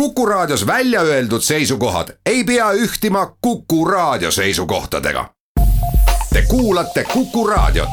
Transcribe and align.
Kuku 0.00 0.26
Raadios 0.26 0.66
välja 0.66 1.00
öeldud 1.00 1.40
seisukohad 1.40 2.08
ei 2.26 2.44
pea 2.44 2.72
ühtima 2.72 3.36
Kuku 3.40 3.84
Raadio 3.84 4.30
seisukohtadega. 4.30 5.30
Te 6.32 6.42
kuulate 6.42 7.04
Kuku 7.04 7.46
Raadiot. 7.46 7.88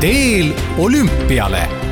teel 0.00 0.52
olümpiale 0.78 1.83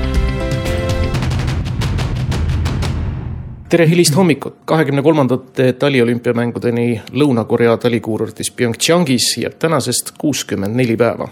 tere 3.72 3.86
hilist 3.88 4.16
hommikut, 4.16 4.56
kahekümne 4.68 5.02
kolmandate 5.02 5.72
taliolümpiamängudeni 5.72 7.00
Lõuna-Korea 7.16 7.78
talikuurortis 7.80 8.50
PyeongChangis 8.50 9.30
jääb 9.40 9.54
tänasest 9.58 10.12
kuuskümmend 10.18 10.76
neli 10.76 10.96
päeva. 10.96 11.28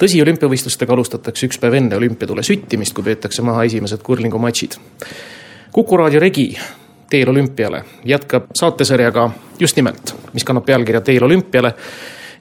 tõsi, 0.00 0.22
olümpiavõistlustega 0.24 0.96
alustatakse 0.96 1.44
üks 1.46 1.60
päev 1.60 1.76
enne 1.76 1.96
olümpiatule 1.96 2.42
süttimist, 2.42 2.94
kui 2.96 3.04
peetakse 3.04 3.44
maha 3.44 3.66
esimesed 3.68 4.00
kurlingumatšid. 4.02 4.78
kuku 5.72 5.96
raadio 5.96 6.20
Regi 6.20 6.56
Teel 7.10 7.28
olümpiale 7.28 7.84
jätkab 8.04 8.48
saatesarjaga 8.54 9.30
just 9.60 9.76
nimelt, 9.76 10.14
mis 10.32 10.44
kannab 10.44 10.64
pealkirja 10.64 11.00
Teel 11.00 11.24
olümpiale 11.24 11.74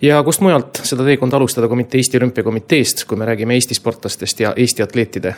ja 0.01 0.23
kust 0.23 0.41
mujalt 0.41 0.79
seda 0.83 1.03
teekonda 1.03 1.37
alustada 1.37 1.67
kui 1.67 1.83
mitte 1.83 1.97
Eesti 1.97 2.17
Olümpiakomiteest, 2.17 3.05
kui 3.05 3.17
me 3.17 3.25
räägime 3.25 3.53
Eesti 3.53 3.75
sportlastest 3.75 4.39
ja 4.39 4.53
Eesti 4.55 4.83
atleetide 4.83 5.35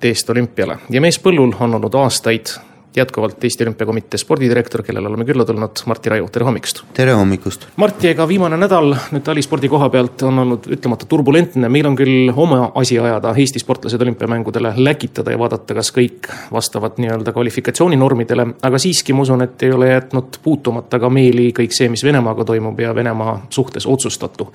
teest 0.00 0.30
olümpiale 0.30 0.78
ja 0.90 1.00
mees 1.00 1.18
põllul 1.18 1.56
on 1.60 1.74
olnud 1.74 1.94
aastaid 1.94 2.54
jätkuvalt 2.96 3.44
Eesti 3.44 3.64
Olümpiakomitee 3.64 4.18
spordidirektor, 4.18 4.82
kellele 4.82 5.08
oleme 5.08 5.24
külla 5.24 5.44
tulnud, 5.44 5.82
Martti 5.86 6.08
Raivo, 6.08 6.28
tere 6.32 6.44
hommikust! 6.44 6.82
tere 6.94 7.12
hommikust! 7.12 7.66
Martti, 7.76 8.08
ega 8.08 8.28
viimane 8.28 8.56
nädal 8.56 8.94
nüüd 9.12 9.24
talispordi 9.24 9.68
koha 9.68 9.90
pealt 9.92 10.22
on 10.26 10.38
olnud 10.44 10.68
ütlemata 10.72 11.06
turbulentne, 11.08 11.68
meil 11.68 11.86
on 11.86 11.96
küll 11.98 12.32
oma 12.34 12.70
asi 12.80 12.98
ajada, 12.98 13.34
Eesti 13.38 13.60
sportlased 13.62 14.00
olümpiamängudele 14.02 14.72
läkitada 14.76 15.34
ja 15.34 15.38
vaadata, 15.38 15.76
kas 15.76 15.92
kõik 15.94 16.30
vastavad 16.52 16.96
nii-öelda 17.02 17.34
kvalifikatsiooninormidele, 17.36 18.46
aga 18.62 18.80
siiski 18.82 19.12
ma 19.12 19.26
usun, 19.26 19.44
et 19.44 19.62
ei 19.68 19.72
ole 19.72 19.92
jätnud 19.92 20.40
puutumata 20.42 20.98
ka 20.98 21.12
meeli 21.12 21.50
kõik 21.56 21.76
see, 21.76 21.90
mis 21.92 22.04
Venemaaga 22.04 22.46
toimub 22.48 22.80
ja 22.80 22.94
Venemaa 22.94 23.36
suhtes 23.50 23.86
otsustatu. 23.86 24.48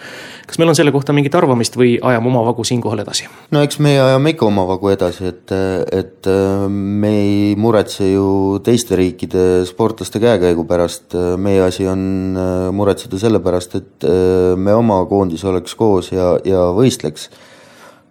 kas 0.48 0.58
meil 0.58 0.74
on 0.74 0.76
selle 0.76 0.92
kohta 0.92 1.14
mingit 1.14 1.36
arvamist 1.36 1.78
või 1.78 1.96
ajame 2.02 2.28
oma 2.34 2.44
vagu 2.50 2.64
siinkohal 2.64 3.06
edasi? 3.06 3.30
no 3.52 3.62
eks 3.62 3.80
meie 3.80 4.02
ajame 4.02 4.34
ikka 4.34 4.46
oma 4.50 4.68
vagu 4.68 4.90
edasi, 4.90 5.30
et, 5.30 5.56
et 5.92 6.34
me 6.70 7.14
ei 7.22 7.56
muretse 7.56 8.10
ju 8.10 8.23
teiste 8.66 8.98
riikide 9.00 9.64
sportlaste 9.68 10.20
käekäigu 10.22 10.66
pärast, 10.70 11.16
meie 11.42 11.64
asi 11.66 11.88
on 11.90 12.04
äh, 12.38 12.68
muretseda 12.76 13.20
selle 13.22 13.42
pärast, 13.44 13.76
et 13.80 14.08
äh, 14.08 14.54
me 14.60 14.76
oma 14.76 15.02
koondis 15.10 15.44
oleks 15.50 15.76
koos 15.80 16.12
ja, 16.14 16.34
ja 16.46 16.68
võistleks. 16.76 17.30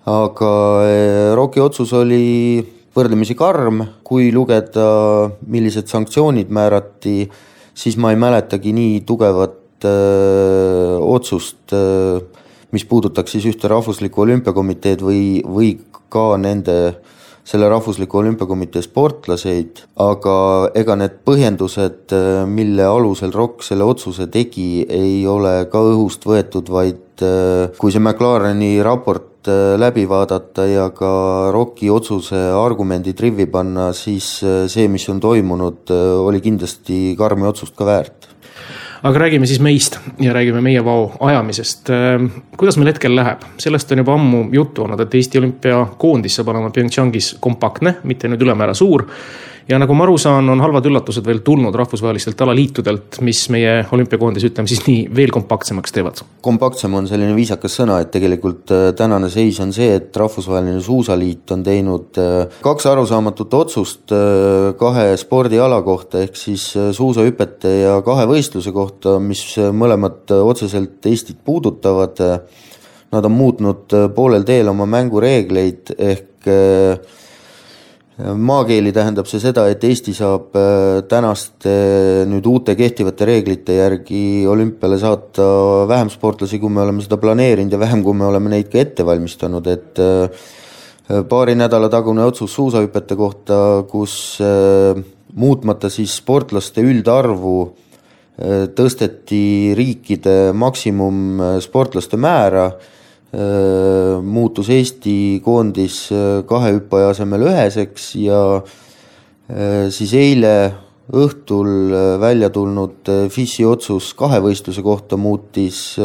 aga 0.08 0.52
äh, 0.86 1.32
ROK-i 1.38 1.62
otsus 1.62 1.92
oli 1.98 2.62
võrdlemisi 2.96 3.36
karm, 3.38 3.84
kui 4.04 4.30
lugeda, 4.34 4.86
millised 5.46 5.88
sanktsioonid 5.88 6.52
määrati, 6.52 7.30
siis 7.74 7.96
ma 7.96 8.12
ei 8.12 8.20
mäletagi 8.20 8.74
nii 8.76 9.00
tugevat 9.08 9.86
öö, 9.88 10.98
otsust, 11.00 11.72
mis 12.76 12.84
puudutaks 12.84 13.32
siis 13.32 13.46
ühte 13.48 13.70
rahvuslikku 13.72 14.26
olümpiakomiteed 14.26 15.00
või, 15.00 15.40
või 15.40 15.70
ka 16.12 16.34
nende 16.36 16.76
öö, 16.90 17.00
selle 17.44 17.68
Rahvusliku 17.68 18.20
Olümpiakomitee 18.20 18.82
sportlaseid, 18.84 19.82
aga 20.00 20.36
ega 20.78 20.96
need 20.98 21.18
põhjendused, 21.26 22.14
mille 22.48 22.86
alusel 22.86 23.34
ROK 23.34 23.64
selle 23.66 23.86
otsuse 23.88 24.28
tegi, 24.32 24.84
ei 24.86 25.22
ole 25.26 25.64
ka 25.72 25.82
õhust 25.92 26.26
võetud, 26.28 26.70
vaid 26.70 27.24
kui 27.78 27.92
see 27.92 28.02
McLareni 28.02 28.76
raport 28.82 29.50
läbi 29.78 30.04
vaadata 30.08 30.66
ja 30.70 30.88
ka 30.94 31.12
ROK-i 31.54 31.90
otsuse 31.90 32.38
argumendid 32.54 33.20
rivi 33.20 33.48
panna, 33.50 33.90
siis 33.96 34.36
see, 34.42 34.86
mis 34.90 35.08
on 35.10 35.20
toimunud, 35.22 35.90
oli 36.22 36.42
kindlasti 36.42 37.16
karmi 37.18 37.50
otsust 37.50 37.74
ka 37.78 37.88
väärt 37.88 38.31
aga 39.02 39.18
räägime 39.18 39.46
siis 39.46 39.60
meist 39.60 39.98
ja 40.20 40.32
räägime 40.32 40.60
meie 40.60 40.84
vao 40.84 41.12
ajamisest. 41.20 41.90
Ehm, 41.90 42.26
kuidas 42.56 42.76
meil 42.78 42.92
hetkel 42.92 43.16
läheb, 43.16 43.46
sellest 43.58 43.92
on 43.92 44.02
juba 44.02 44.14
ammu 44.14 44.44
juttu 44.52 44.84
olnud, 44.84 45.00
et 45.00 45.14
Eesti 45.14 45.40
olümpiakoondis 45.42 46.38
saab 46.38 46.52
olema 46.54 46.70
PyeongChangis 46.70 47.36
kompaktne, 47.40 47.96
mitte 48.04 48.30
nüüd 48.30 48.44
ülemäära 48.46 48.74
suur 48.74 49.08
ja 49.68 49.78
nagu 49.80 49.94
ma 49.96 50.06
aru 50.06 50.16
saan, 50.20 50.48
on 50.52 50.62
halvad 50.62 50.86
üllatused 50.88 51.26
veel 51.26 51.42
tulnud 51.46 51.74
rahvusvahelistelt 51.78 52.40
alaliitudelt, 52.44 53.20
mis 53.26 53.44
meie 53.52 53.74
olümpiakoondis, 53.94 54.46
ütleme 54.50 54.70
siis 54.70 54.82
nii, 54.86 55.04
veel 55.14 55.32
kompaktsemaks 55.34 55.94
teevad. 55.94 56.22
kompaktsem 56.42 56.94
on 56.98 57.06
selline 57.10 57.34
viisakas 57.36 57.76
sõna, 57.80 58.00
et 58.02 58.10
tegelikult 58.14 58.72
äh, 58.74 58.88
tänane 58.98 59.30
seis 59.32 59.60
on 59.62 59.72
see, 59.74 59.92
et 59.98 60.16
Rahvusvaheline 60.16 60.80
Suusaliit 60.82 61.54
on 61.54 61.62
teinud 61.66 62.20
äh, 62.20 62.58
kaks 62.64 62.88
arusaamatut 62.90 63.54
otsust 63.54 64.14
äh, 64.16 64.72
kahe 64.78 65.12
spordiala 65.20 65.82
kohta, 65.86 66.24
ehk 66.26 66.36
siis 66.38 66.68
suusahüpete 66.72 67.72
ja 67.82 67.96
kahevõistluse 68.04 68.74
kohta, 68.74 69.18
mis 69.22 69.44
mõlemad 69.72 70.30
otseselt 70.42 71.06
Eestit 71.06 71.38
puudutavad. 71.44 72.18
Nad 73.12 73.26
on 73.28 73.34
muutnud 73.36 73.92
poolel 74.16 74.44
teel 74.48 74.70
oma 74.72 74.86
mängureegleid 74.88 75.92
ehk 75.98 76.48
maakeeli 78.20 78.92
tähendab 78.92 79.26
see 79.28 79.40
seda, 79.40 79.64
et 79.72 79.84
Eesti 79.88 80.12
saab 80.16 80.56
äh, 80.58 81.00
tänaste 81.08 81.72
nüüd 82.28 82.46
uute 82.48 82.74
kehtivate 82.76 83.26
reeglite 83.28 83.78
järgi 83.78 84.44
olümpiale 84.48 84.98
saata 85.00 85.46
vähem 85.88 86.10
sportlasi, 86.12 86.60
kui 86.60 86.70
me 86.70 86.82
oleme 86.84 87.04
seda 87.04 87.16
planeerinud 87.22 87.72
ja 87.72 87.80
vähem, 87.80 88.02
kui 88.04 88.16
me 88.16 88.28
oleme 88.28 88.52
neid 88.52 88.68
ka 88.72 88.82
ette 88.82 89.06
valmistanud, 89.08 89.70
et 89.72 90.02
äh, 90.02 91.24
paari 91.28 91.56
nädala 91.56 91.88
tagune 91.92 92.24
otsus 92.28 92.52
suusahüpete 92.58 93.16
kohta, 93.16 93.58
kus 93.88 94.14
äh, 94.44 95.00
muutmata 95.32 95.88
siis 95.92 96.18
sportlaste 96.20 96.84
üldarvu 96.84 97.56
tõsteti 98.76 99.76
riikide 99.76 100.54
maksimum 100.56 101.36
sportlaste 101.62 102.16
määra 102.16 102.64
Äh, 102.72 103.01
muutus 103.32 104.68
Eesti 104.68 105.40
koondis 105.44 106.06
äh, 106.12 106.42
kahe 106.48 106.74
hüppaja 106.76 107.12
asemel 107.14 107.46
üheseks 107.48 108.10
ja 108.20 108.40
äh, 108.60 109.88
siis 109.88 110.12
eile 110.18 110.54
õhtul 111.12 111.92
välja 112.20 112.48
tulnud 112.52 113.08
FIS-i 113.32 113.64
otsus 113.66 114.12
kahevõistluse 114.16 114.84
kohta 114.84 115.18
muutis 115.20 115.98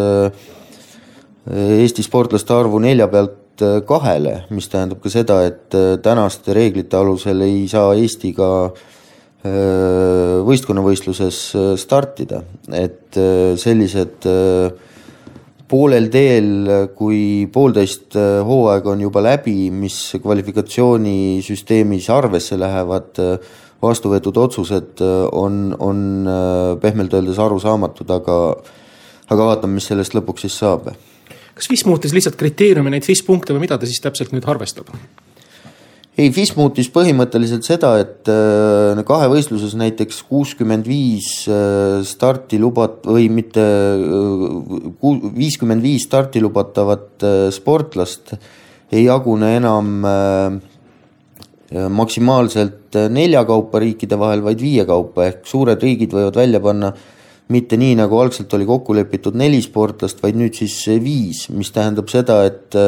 Eesti 1.47 2.03
sportlaste 2.03 2.51
arvu 2.55 2.81
nelja 2.83 3.05
pealt 3.07 3.61
kahele, 3.87 4.33
mis 4.49 4.67
tähendab 4.67 4.99
ka 4.99 5.11
seda, 5.13 5.37
et 5.47 5.77
tänaste 6.03 6.51
reeglite 6.57 6.97
alusel 6.97 7.45
ei 7.45 7.61
saa 7.71 7.93
Eesti 7.95 8.33
ka 8.35 8.49
võistkonnavõistluses 10.49 11.39
startida, 11.79 12.41
et 12.73 13.21
sellised 13.61 14.27
äh, 14.27 14.86
poolel 15.67 16.07
teel, 16.11 16.49
kui 16.95 17.47
poolteist 17.53 18.15
äh, 18.19 18.39
hooaega 18.47 18.93
on 18.93 19.03
juba 19.03 19.23
läbi, 19.23 19.69
mis 19.73 20.15
kvalifikatsioonisüsteemis 20.23 22.09
arvesse 22.13 22.59
lähevad, 22.59 23.11
äh, 23.23 23.59
vastu 23.83 24.11
võetud 24.13 24.39
otsused 24.41 25.03
äh, 25.03 25.13
on, 25.35 25.75
on 25.79 25.99
pehmelt 26.81 27.13
öeldes 27.17 27.39
arusaamatud, 27.43 28.09
aga 28.15 28.39
aga 29.27 29.43
vaatame, 29.51 29.75
mis 29.75 29.89
sellest 29.91 30.15
lõpuks 30.15 30.47
siis 30.47 30.55
saab. 30.61 30.91
kas 31.57 31.67
FIS 31.67 31.83
muutis 31.89 32.13
lihtsalt 32.15 32.39
kriteeriume, 32.39 32.93
neid 32.93 33.05
FIS 33.07 33.25
punkte 33.27 33.55
või 33.55 33.65
mida 33.67 33.77
ta 33.77 33.89
siis 33.89 34.03
täpselt 34.03 34.31
nüüd 34.31 34.47
arvestab? 34.47 34.93
Ei, 36.17 36.31
FIS 36.33 36.55
muutis 36.57 36.87
põhimõtteliselt 36.93 37.65
seda, 37.67 37.91
et 38.01 38.29
äh, 38.31 38.97
kahevõistluses 39.05 39.75
näiteks 39.77 40.23
kuuskümmend 40.29 40.87
viis 40.89 41.43
äh, 41.45 41.99
starti 42.07 42.57
lubat- 42.61 43.05
või 43.05 43.27
mitte, 43.33 43.61
äh, 43.61 45.27
viiskümmend 45.37 45.85
viis 45.85 46.07
starti 46.09 46.41
lubatavat 46.41 47.27
sportlast 47.53 48.33
ei 48.91 49.03
jagune 49.03 49.49
enam 49.57 50.05
maksimaalselt 51.91 52.95
nelja 53.11 53.41
kaupa 53.43 53.81
riikide 53.83 54.15
vahel, 54.15 54.39
vaid 54.45 54.61
viie 54.63 54.85
kaupa, 54.87 55.25
ehk 55.27 55.41
suured 55.49 55.81
riigid 55.83 56.15
võivad 56.15 56.39
välja 56.39 56.61
panna 56.63 56.93
mitte 57.51 57.75
nii, 57.79 57.97
nagu 57.99 58.21
algselt 58.21 58.53
oli 58.55 58.63
kokku 58.67 58.95
lepitud 58.95 59.35
neli 59.35 59.59
sportlast, 59.63 60.23
vaid 60.23 60.39
nüüd 60.39 60.55
siis 60.55 60.77
viis, 61.03 61.49
mis 61.51 61.73
tähendab 61.75 62.07
seda, 62.11 62.39
et 62.47 62.79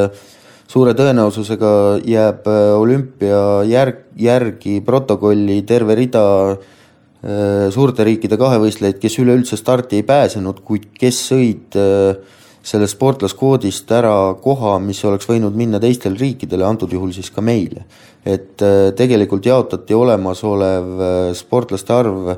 suure 0.70 0.94
tõenäosusega 0.98 1.72
jääb 2.06 2.50
äh, 2.50 2.66
olümpia 2.78 3.40
järg, 3.68 4.04
järgi 4.20 4.80
protokolli 4.86 5.62
terve 5.68 5.96
rida 5.98 6.26
äh, 6.54 7.70
suurte 7.74 8.06
riikide 8.06 8.38
kahevõistlejaid, 8.40 9.00
kes 9.02 9.18
üleüldse 9.24 9.58
starti 9.58 10.00
ei 10.00 10.06
pääsenud, 10.06 10.62
kuid 10.66 10.92
kes 11.00 11.24
sõid 11.32 11.80
äh, 11.80 12.38
sellest 12.70 12.98
sportlaskoodist 12.98 13.90
ära 13.98 14.14
koha, 14.44 14.76
mis 14.84 15.00
oleks 15.08 15.26
võinud 15.30 15.58
minna 15.58 15.80
teistele 15.82 16.20
riikidele, 16.20 16.68
antud 16.68 16.92
juhul 16.94 17.16
siis 17.16 17.32
ka 17.34 17.42
meile. 17.42 17.88
et 18.28 18.60
tegelikult 19.00 19.46
jaotati 19.48 19.96
olemasolev 19.96 21.32
sportlaste 21.40 21.94
arv 21.96 22.34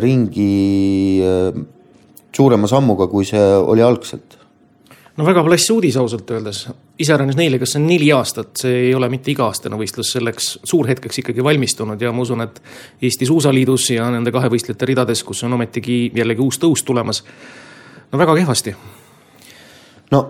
ringi 0.00 1.20
suurema 2.32 2.66
sammuga, 2.66 3.10
kui 3.12 3.28
see 3.28 3.44
oli 3.60 3.84
algselt. 3.84 4.39
No 5.20 5.26
väga 5.26 5.42
plass 5.44 5.68
uudis 5.74 5.98
ausalt 6.00 6.30
öeldes, 6.32 6.62
iseäranis 7.02 7.36
neile, 7.36 7.60
kes 7.60 7.76
on 7.76 7.84
neli 7.88 8.08
aastat, 8.16 8.54
see 8.62 8.86
ei 8.86 8.94
ole 8.96 9.10
mitte 9.12 9.32
iga-aastane 9.34 9.76
võistlus, 9.76 10.14
selleks 10.16 10.50
suurhetkeks 10.64 11.20
ikkagi 11.20 11.44
valmistunud 11.44 12.00
ja 12.00 12.12
ma 12.14 12.24
usun, 12.24 12.46
et 12.46 12.60
Eesti 13.04 13.28
Suusaliidus 13.28 13.90
ja 13.92 14.08
nende 14.14 14.32
kahevõistlejate 14.32 14.88
ridades, 14.88 15.24
kus 15.26 15.44
on 15.44 15.58
ometigi 15.58 16.02
jällegi 16.16 16.44
uus 16.44 16.60
tõus 16.62 16.84
tulemas, 16.88 17.20
no 18.10 18.20
väga 18.22 18.38
kehvasti. 18.40 18.74
no 20.16 20.22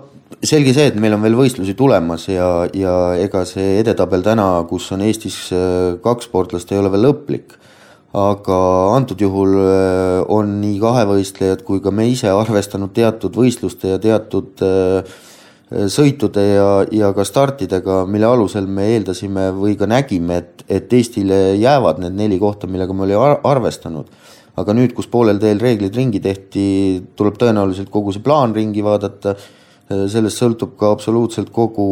selge 0.43 0.75
see, 0.75 0.89
et 0.91 0.99
meil 0.99 1.15
on 1.15 1.23
veel 1.23 1.39
võistlusi 1.39 1.75
tulemas 1.77 2.27
ja, 2.31 2.49
ja 2.75 2.95
ega 3.21 3.45
see 3.47 3.77
edetabel 3.79 4.23
täna, 4.25 4.47
kus 4.69 4.91
on 4.95 5.05
Eestis 5.07 5.37
äh, 5.55 5.97
kaks 6.03 6.27
sportlast, 6.29 6.71
ei 6.71 6.81
ole 6.81 6.91
veel 6.91 7.07
lõplik. 7.09 7.55
Aga 8.17 8.59
antud 8.95 9.21
juhul 9.23 9.55
äh, 9.61 10.21
on 10.27 10.57
nii 10.61 10.79
kahevõistlejad 10.81 11.61
kui 11.67 11.79
ka 11.83 11.93
me 11.95 12.09
ise 12.11 12.31
arvestanud 12.31 12.91
teatud 12.95 13.37
võistluste 13.39 13.93
ja 13.93 14.01
teatud 14.03 14.63
äh, 14.67 15.13
sõitude 15.71 16.43
ja, 16.43 16.65
ja 16.91 17.13
ka 17.15 17.23
startidega, 17.23 18.01
mille 18.03 18.27
alusel 18.27 18.67
me 18.67 18.89
eeldasime 18.97 19.47
või 19.55 19.77
ka 19.79 19.87
nägime, 19.87 20.41
et, 20.43 20.65
et 20.67 20.91
Eestile 20.93 21.55
jäävad 21.55 22.01
need 22.03 22.17
neli 22.19 22.41
kohta, 22.41 22.67
millega 22.67 22.91
me 22.91 23.07
olime 23.07 23.39
arvestanud. 23.47 24.11
aga 24.59 24.73
nüüd, 24.75 24.91
kus 24.91 25.07
poolel 25.07 25.39
teel 25.39 25.63
reeglid 25.63 25.95
ringi 25.95 26.19
tehti, 26.19 26.65
tuleb 27.15 27.39
tõenäoliselt 27.39 27.89
kogu 27.89 28.11
see 28.11 28.23
plaan 28.23 28.51
ringi 28.55 28.83
vaadata 28.83 29.37
Äh, 29.91 30.07
sellest 30.11 30.39
sõltub 30.39 30.75
ka 30.79 30.91
absoluutselt 30.95 31.51
kogu 31.53 31.85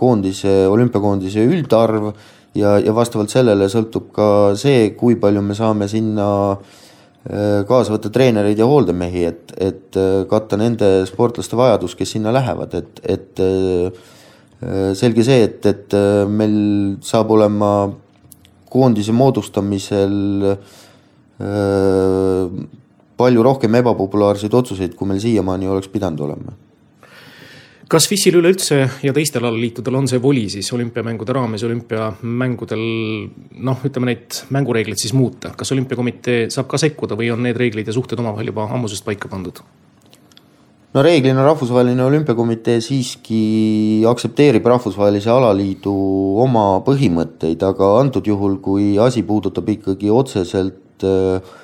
koondise, 0.00 0.64
olümpiakoondise 0.70 1.44
üldarv 1.46 2.10
ja, 2.58 2.76
ja 2.82 2.94
vastavalt 2.94 3.32
sellele 3.32 3.68
sõltub 3.72 4.10
ka 4.14 4.28
see, 4.58 4.92
kui 4.98 5.18
palju 5.20 5.42
me 5.44 5.56
saame 5.58 5.88
sinna 5.90 6.28
äh, 6.52 7.60
kaasa 7.68 7.94
võtta 7.94 8.12
treenereid 8.12 8.60
ja 8.60 8.68
hooldemehi, 8.70 9.24
et, 9.28 9.54
et 9.60 10.00
katta 10.30 10.58
nende 10.60 10.92
sportlaste 11.10 11.58
vajadus, 11.58 11.96
kes 11.98 12.16
sinna 12.16 12.34
lähevad, 12.34 12.78
et, 12.78 13.02
et 13.04 13.44
selge 14.96 15.24
see, 15.24 15.44
et, 15.46 15.66
et 15.66 15.94
meil 16.28 16.56
saab 17.04 17.30
olema 17.32 17.70
koondise 18.70 19.12
moodustamisel 19.16 20.16
palju 23.20 23.44
rohkem 23.44 23.78
ebapopulaarseid 23.80 24.56
otsuseid, 24.56 24.96
kui 24.96 25.08
meil 25.08 25.22
siiamaani 25.22 25.68
oleks 25.72 25.88
pidanud 25.92 26.28
olema 26.28 26.56
kas 27.90 28.06
FIS-il 28.06 28.38
üleüldse 28.38 28.76
ja 29.02 29.12
teistel 29.14 29.44
alaliitudel 29.48 29.96
on 29.98 30.06
see 30.10 30.20
voli 30.22 30.44
siis 30.52 30.68
olümpiamängude 30.76 31.34
raames 31.34 31.64
olümpiamängudel 31.66 32.84
noh, 33.66 33.84
ütleme 33.86 34.12
neid 34.12 34.40
mängureegleid 34.54 35.00
siis 35.00 35.14
muuta, 35.16 35.50
kas 35.58 35.74
olümpiakomitee 35.74 36.48
saab 36.54 36.70
ka 36.70 36.78
sekkuda 36.78 37.18
või 37.18 37.32
on 37.34 37.42
need 37.46 37.58
reeglid 37.58 37.90
ja 37.90 37.94
suhted 37.96 38.22
omavahel 38.22 38.52
juba 38.52 38.68
ammusest 38.70 39.06
paika 39.06 39.30
pandud? 39.32 39.58
no 40.94 41.02
reeglina 41.06 41.42
Rahvusvaheline 41.46 42.04
Olümpiakomitee 42.04 42.80
siiski 42.82 43.40
aktsepteerib 44.10 44.66
Rahvusvahelise 44.66 45.30
Alaliidu 45.34 45.94
oma 46.42 46.64
põhimõtteid, 46.86 47.62
aga 47.66 47.92
antud 48.00 48.26
juhul, 48.26 48.58
kui 48.62 48.92
asi 49.02 49.22
puudutab 49.26 49.70
ikkagi 49.70 50.10
otseselt 50.14 51.06
äh, 51.06 51.58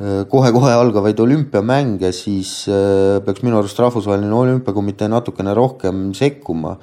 kohe-kohe 0.00 0.72
algavaid 0.74 1.18
olümpiamänge, 1.22 2.10
siis 2.12 2.66
äh, 2.66 3.20
peaks 3.24 3.44
minu 3.46 3.60
arust 3.60 3.78
Rahvusvaheline 3.78 4.34
Olümpiakomitee 4.34 5.08
natukene 5.08 5.54
rohkem 5.54 6.12
sekkuma. 6.14 6.78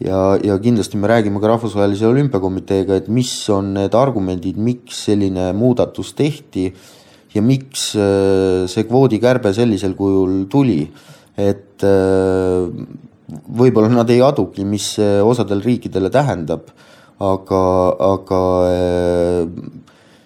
ja, 0.00 0.38
ja 0.44 0.58
kindlasti 0.58 0.96
me 0.96 1.08
räägime 1.08 1.40
ka 1.40 1.48
Rahvusvahelise 1.48 2.06
Olümpiakomiteega, 2.06 2.96
et 2.96 3.08
mis 3.08 3.32
on 3.48 3.74
need 3.74 3.94
argumendid, 3.94 4.56
miks 4.56 5.04
selline 5.08 5.52
muudatus 5.52 6.12
tehti 6.16 6.70
ja 7.34 7.42
miks 7.42 7.94
äh, 7.96 8.68
see 8.68 8.84
kvoodikärbe 8.84 9.52
sellisel 9.56 9.96
kujul 9.96 10.44
tuli, 10.52 10.82
et 11.36 11.84
äh, 11.84 12.68
võib-olla 13.56 13.88
nad 13.92 14.10
ei 14.12 14.20
adugi, 14.24 14.64
mis 14.68 14.96
see 14.98 15.20
osadele 15.22 15.64
riikidele 15.64 16.10
tähendab, 16.12 16.68
aga, 17.20 17.64
aga 18.04 18.40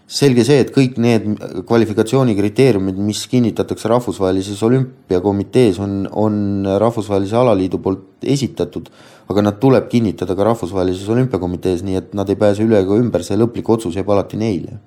selge 0.06 0.45
see, 0.45 0.61
et 0.61 0.71
kõik 0.75 0.99
need 1.01 1.27
kvalifikatsioonikriteeriumid, 1.69 2.99
mis 3.01 3.23
kinnitatakse 3.31 3.89
Rahvusvahelises 3.89 4.61
Olümpiakomitees, 4.67 5.81
on, 5.81 6.05
on 6.12 6.37
Rahvusvahelise 6.81 7.39
Alaliidu 7.41 7.81
poolt 7.85 8.27
esitatud, 8.35 8.91
aga 9.33 9.47
nad 9.47 9.59
tuleb 9.62 9.89
kinnitada 9.93 10.37
ka 10.37 10.51
Rahvusvahelises 10.51 11.09
Olümpiakomitees, 11.15 11.83
nii 11.87 12.01
et 12.03 12.12
nad 12.17 12.29
ei 12.29 12.39
pääse 12.41 12.67
üle 12.67 12.83
ega 12.85 13.01
ümber, 13.01 13.25
see 13.25 13.41
lõplik 13.41 13.71
otsus 13.77 13.97
jääb 13.97 14.12
alati 14.12 14.41
neile 14.41 14.81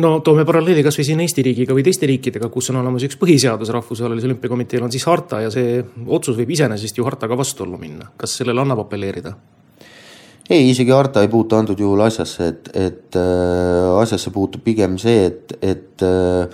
no 0.00 0.18
toome 0.26 0.44
paralleeli 0.46 0.82
kasvõi 0.82 1.06
siin 1.06 1.20
Eesti 1.22 1.42
riigiga 1.46 1.74
või 1.76 1.84
teiste 1.86 2.08
riikidega, 2.10 2.48
kus 2.52 2.70
on 2.72 2.80
olemas 2.80 3.04
üks 3.06 3.18
põhiseadus, 3.20 3.72
Rahvusvahelisel 3.74 4.32
Olümpiakomiteel 4.32 4.86
on 4.86 4.94
siis 4.94 5.06
harta 5.08 5.42
ja 5.44 5.52
see 5.54 5.82
otsus 6.06 6.38
võib 6.38 6.54
iseenesest 6.54 6.98
ju 6.98 7.06
hartaga 7.06 7.38
vastuollu 7.38 7.78
minna, 7.80 8.10
kas 8.18 8.38
sellele 8.40 8.64
annab 8.64 8.84
apelleerida? 8.86 9.34
Ei, 10.48 10.68
isegi 10.70 10.92
harta 10.92 11.22
ei 11.24 11.30
puutu 11.32 11.56
antud 11.56 11.80
juhul 11.80 12.04
asjasse, 12.04 12.48
et, 12.52 12.70
et 12.76 13.16
äh, 13.16 13.90
asjasse 14.00 14.32
puutub 14.34 14.64
pigem 14.64 14.98
see, 15.00 15.24
et, 15.30 15.54
et 15.64 16.04
äh, 16.04 16.48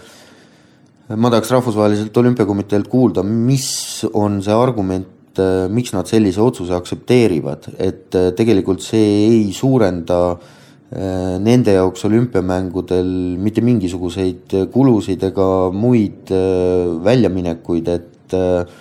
ma 1.19 1.32
tahaks 1.32 1.50
Rahvusvaheliselt 1.56 2.16
Olümpiakomiteelt 2.22 2.90
kuulda, 2.90 3.25
mis 3.26 4.04
on 4.14 4.38
see 4.44 4.54
argument 4.54 5.40
äh,, 5.42 5.66
miks 5.72 5.94
nad 5.96 6.06
sellise 6.10 6.42
otsuse 6.44 6.76
aktsepteerivad, 6.76 7.72
et 7.82 8.14
äh, 8.14 8.31
tegelikult 8.38 8.84
see 8.84 9.08
ei 9.25 9.42
suurenda 9.56 10.20
äh, 10.37 11.34
nende 11.42 11.75
jaoks 11.75 12.06
olümpiamängudel 12.06 13.10
mitte 13.42 13.64
mingisuguseid 13.66 14.54
kulusid 14.70 15.26
ega 15.32 15.48
muid 15.75 16.31
äh, 16.31 16.94
väljaminekuid, 17.10 17.90
et 17.90 18.38
äh, 18.38 18.78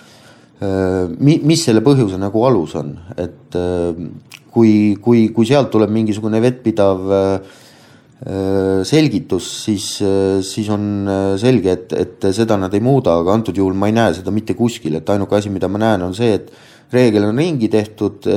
mi-, 1.18 1.40
mis 1.42 1.66
selle 1.66 1.82
põhjuse 1.82 2.18
nagu 2.20 2.46
alus 2.46 2.78
on, 2.78 2.94
et 3.18 3.58
kui, 4.52 4.96
kui, 5.02 5.28
kui 5.34 5.48
sealt 5.48 5.70
tuleb 5.72 5.92
mingisugune 5.94 6.40
vettpidav 6.42 7.10
selgitus, 8.84 9.46
siis, 9.64 9.84
siis 10.44 10.66
on 10.68 11.08
selge, 11.40 11.72
et, 11.72 11.94
et 11.96 12.26
seda 12.36 12.58
nad 12.60 12.74
ei 12.76 12.82
muuda, 12.84 13.14
aga 13.22 13.32
antud 13.32 13.56
juhul 13.56 13.72
ma 13.72 13.88
ei 13.88 13.94
näe 13.96 14.18
seda 14.18 14.34
mitte 14.34 14.52
kuskil, 14.58 14.98
et 14.98 15.08
ainuke 15.14 15.38
asi, 15.38 15.48
mida 15.48 15.70
ma 15.72 15.80
näen, 15.80 16.04
on 16.04 16.12
see, 16.12 16.34
et 16.36 16.52
reegel 16.92 17.30
on 17.30 17.40
ringi 17.40 17.70
tehtud, 17.72 18.28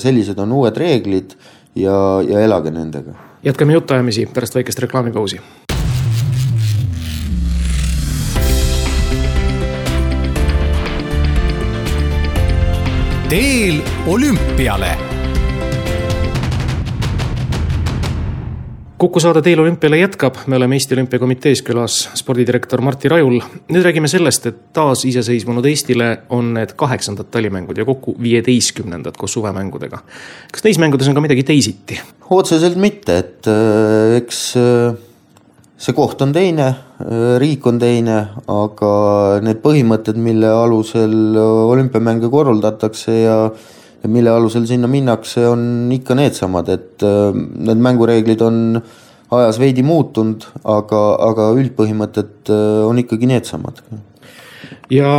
sellised 0.00 0.40
on 0.40 0.56
uued 0.62 0.80
reeglid 0.80 1.36
ja, 1.76 1.98
ja 2.24 2.40
elage 2.40 2.72
nendega. 2.72 3.12
jätkame 3.44 3.76
jutuajamisi 3.76 4.30
pärast 4.32 4.56
väikest 4.56 4.86
reklaamipausi 4.86 5.44
teel 13.28 13.80
olümpiale. 14.06 14.96
kuku 18.98 19.20
saade 19.20 19.42
Teel 19.42 19.58
olümpiale 19.58 19.98
jätkab, 19.98 20.34
me 20.46 20.56
oleme 20.56 20.74
Eesti 20.74 20.94
Olümpiakomitees 20.94 21.62
külas 21.62 22.08
spordidirektor 22.14 22.80
Martti 22.80 23.08
Rajul. 23.08 23.40
nüüd 23.68 23.84
räägime 23.84 24.08
sellest, 24.08 24.46
et 24.46 24.60
taasiseseisvunud 24.72 25.66
Eestile 25.66 26.22
on 26.28 26.54
need 26.54 26.72
kaheksandad 26.76 27.26
talimängud 27.30 27.76
ja 27.76 27.84
kokku 27.84 28.16
viieteistkümnendad 28.22 29.18
koos 29.18 29.32
suvemängudega. 29.32 29.98
kas 30.52 30.64
neis 30.64 30.78
mängudes 30.78 31.08
on 31.08 31.14
ka 31.14 31.20
midagi 31.20 31.42
teisiti? 31.42 32.00
otseselt 32.30 32.76
mitte, 32.76 33.18
et 33.18 33.46
äh, 33.46 34.16
eks 34.22 34.56
äh 34.56 35.06
see 35.76 35.92
koht 35.96 36.22
on 36.24 36.32
teine, 36.32 36.70
riik 37.40 37.66
on 37.68 37.78
teine, 37.78 38.20
aga 38.48 38.92
need 39.44 39.58
põhimõtted, 39.64 40.16
mille 40.16 40.48
alusel 40.48 41.36
olümpiamänge 41.36 42.30
korraldatakse 42.32 43.16
ja 43.20 43.40
ja 44.06 44.12
mille 44.12 44.30
alusel 44.30 44.66
sinna 44.68 44.88
minnakse, 44.90 45.42
on 45.48 45.90
ikka 45.94 46.14
needsamad, 46.18 46.70
et 46.70 47.02
äh, 47.06 47.34
need 47.34 47.82
mängureeglid 47.82 48.42
on 48.46 48.60
ajas 49.36 49.58
veidi 49.58 49.82
muutunud, 49.86 50.46
aga, 50.76 51.02
aga 51.26 51.48
üldpõhimõtted 51.58 52.52
äh, 52.54 52.84
on 52.86 53.02
ikkagi 53.02 53.30
needsamad. 53.32 53.82
ja 54.92 55.10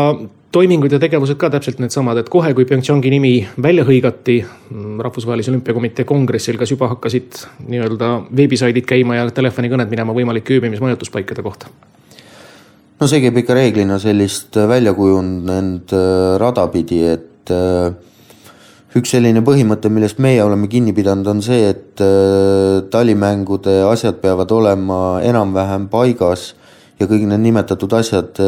toimingud 0.52 0.92
ja 0.92 1.00
tegevused 1.02 1.38
ka 1.40 1.50
täpselt 1.52 1.82
needsamad, 1.84 2.22
et 2.22 2.30
kohe, 2.32 2.54
kui 2.56 2.66
PyeongChangi 2.68 3.12
nimi 3.12 3.34
välja 3.64 3.84
hõigati 3.88 4.40
mm, 4.44 5.02
Rahvusvahelise 5.04 5.52
Olümpiakomitee 5.52 6.08
kongressil, 6.08 6.58
kas 6.60 6.72
juba 6.72 6.90
hakkasid 6.94 7.42
nii-öelda 7.68 8.14
veebisaidid 8.38 8.88
käima 8.88 9.20
ja 9.20 9.28
telefonikõned 9.36 9.92
minema 9.92 10.16
võimalike 10.16 10.58
ööbimismajutuspaikade 10.58 11.46
kohta? 11.46 11.72
no 12.98 13.08
see 13.10 13.22
käib 13.22 13.42
ikka 13.44 13.58
reeglina 13.58 14.00
sellist 14.02 14.58
välja 14.70 14.94
kujunenud 14.98 15.94
äh, 15.94 16.36
rada 16.42 16.66
pidi, 16.74 17.04
et 17.06 17.52
äh, 17.54 17.92
üks 18.98 19.12
selline 19.14 19.44
põhimõte, 19.46 19.92
millest 19.94 20.22
meie 20.24 20.42
oleme 20.46 20.70
kinni 20.72 20.96
pidanud, 20.98 21.28
on 21.30 21.44
see, 21.46 21.68
et 21.76 22.02
äh, 22.02 22.88
talimängude 22.94 23.82
asjad 23.92 24.24
peavad 24.24 24.54
olema 24.56 25.02
enam-vähem 25.28 25.92
paigas 25.92 26.54
ja 26.98 27.06
kõik 27.06 27.28
need 27.30 27.44
nimetatud 27.44 27.94
asjad 27.94 28.40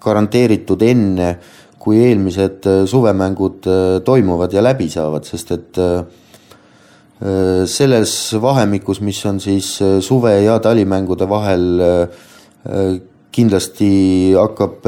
garanteeritud 0.00 0.82
enne, 0.82 1.34
kui 1.80 2.00
eelmised 2.04 2.66
äh, 2.68 2.82
suvemängud 2.88 3.68
äh, 3.68 4.00
toimuvad 4.04 4.52
ja 4.52 4.62
läbi 4.64 4.90
saavad, 4.92 5.24
sest 5.28 5.54
et 5.56 5.80
äh, 5.80 6.02
selles 7.68 8.12
vahemikus, 8.40 9.02
mis 9.04 9.18
on 9.28 9.42
siis 9.44 9.74
suve- 10.00 10.38
ja 10.40 10.54
talimängude 10.64 11.26
vahel 11.28 11.66
kindlasti 13.28 13.90
hakkab 14.32 14.86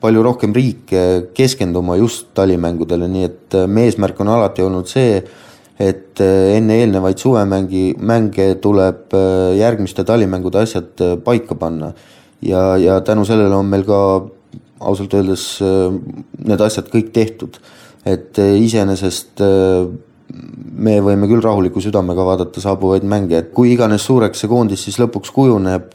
palju 0.00 0.22
rohkem 0.24 0.54
riike 0.56 1.02
keskenduma 1.36 1.98
just 2.00 2.30
talimängudele, 2.32 3.10
nii 3.12 3.26
et 3.26 3.58
meie 3.68 3.90
eesmärk 3.90 4.22
on 4.24 4.32
alati 4.32 4.64
olnud 4.64 4.88
see, 4.88 5.20
et 5.76 6.24
enne 6.24 6.80
eelnevaid 6.86 7.20
suvemängi, 7.20 7.84
mänge 8.00 8.48
tuleb 8.64 9.12
järgmiste 9.60 10.08
talimängude 10.08 10.64
asjad 10.64 11.04
paika 11.20 11.52
panna. 11.52 11.92
ja, 12.40 12.78
ja 12.80 13.00
tänu 13.04 13.28
sellele 13.28 13.60
on 13.60 13.68
meil 13.68 13.84
ka 13.84 14.00
ausalt 14.80 15.14
öeldes 15.14 15.44
need 15.62 16.60
asjad 16.64 16.90
kõik 16.92 17.12
tehtud. 17.12 17.58
et 18.08 18.38
iseenesest 18.38 19.40
me 20.78 20.94
võime 21.02 21.28
küll 21.28 21.42
rahuliku 21.44 21.80
südamega 21.82 22.24
vaadata 22.24 22.60
saabuvaid 22.62 23.04
mänge, 23.04 23.36
et 23.36 23.50
kui 23.52 23.72
iganes 23.72 24.04
suureks 24.06 24.40
see 24.40 24.48
koondis 24.48 24.84
siis 24.86 24.98
lõpuks 25.00 25.32
kujuneb, 25.34 25.90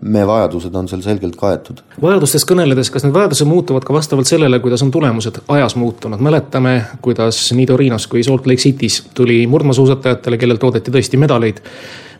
meie 0.00 0.26
vajadused 0.26 0.74
on 0.74 0.88
seal 0.90 1.02
selgelt 1.04 1.36
kaetud. 1.40 1.82
vajadustest 2.02 2.48
kõneledes, 2.48 2.90
kas 2.92 3.04
need 3.06 3.14
vajadused 3.14 3.48
muutuvad 3.48 3.86
ka 3.86 3.94
vastavalt 3.96 4.28
sellele, 4.30 4.60
kuidas 4.60 4.82
on 4.86 4.90
tulemused 4.90 5.42
ajas 5.48 5.76
muutunud, 5.80 6.20
mäletame, 6.20 6.74
kuidas 7.02 7.42
nii 7.56 7.66
Torinos 7.70 8.06
kui 8.10 8.24
Salt 8.26 8.46
Lake 8.46 8.62
City's 8.62 9.02
tuli 9.14 9.42
murdmaasuusatajatele, 9.50 10.38
kellelt 10.40 10.64
oodati 10.64 10.94
tõesti 10.94 11.20
medaleid, 11.20 11.62